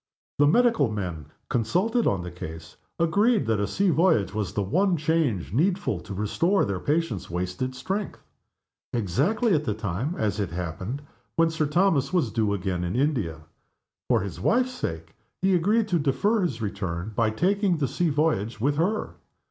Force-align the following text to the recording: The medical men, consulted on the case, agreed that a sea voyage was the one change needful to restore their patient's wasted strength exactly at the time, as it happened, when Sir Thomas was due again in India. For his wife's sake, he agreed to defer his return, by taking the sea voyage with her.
The 0.39 0.47
medical 0.47 0.89
men, 0.91 1.27
consulted 1.47 2.07
on 2.07 2.23
the 2.23 2.31
case, 2.31 2.75
agreed 2.97 3.45
that 3.45 3.59
a 3.59 3.67
sea 3.67 3.91
voyage 3.91 4.33
was 4.33 4.51
the 4.51 4.63
one 4.63 4.97
change 4.97 5.53
needful 5.53 5.99
to 5.99 6.15
restore 6.15 6.65
their 6.65 6.79
patient's 6.79 7.29
wasted 7.29 7.75
strength 7.75 8.19
exactly 8.93 9.53
at 9.53 9.63
the 9.63 9.75
time, 9.75 10.15
as 10.17 10.39
it 10.39 10.49
happened, 10.49 11.03
when 11.35 11.51
Sir 11.51 11.67
Thomas 11.67 12.11
was 12.11 12.31
due 12.31 12.51
again 12.55 12.83
in 12.83 12.95
India. 12.95 13.41
For 14.09 14.21
his 14.21 14.39
wife's 14.39 14.73
sake, 14.73 15.13
he 15.39 15.53
agreed 15.53 15.87
to 15.89 15.99
defer 15.99 16.41
his 16.41 16.63
return, 16.63 17.13
by 17.15 17.29
taking 17.29 17.77
the 17.77 17.87
sea 17.87 18.09
voyage 18.09 18.59
with 18.59 18.77
her. 18.77 19.17